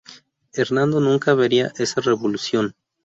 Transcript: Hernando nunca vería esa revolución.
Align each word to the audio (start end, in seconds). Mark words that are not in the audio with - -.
Hernando 0.53 0.99
nunca 0.99 1.35
vería 1.35 1.71
esa 1.77 2.01
revolución. 2.01 2.73